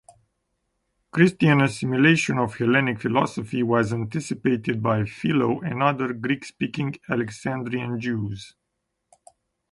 [1.11, 8.55] Christian assimilation of Hellenic philosophy was anticipated by Philo and other Greek-speaking Alexandrian Jews.